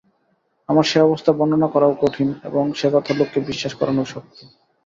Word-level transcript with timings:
আমার 0.69 0.85
সে 0.85 0.99
অবস্থা 1.01 1.31
বর্ণনা 1.31 1.67
করাও 1.67 1.99
কঠিন 2.01 2.29
এবং 2.43 2.63
সে 2.75 2.87
কথা 2.93 3.11
লোককে 3.13 3.39
বিশ্বাস 3.49 3.73
করানোও 3.75 4.05
শক্ত। 4.05 4.37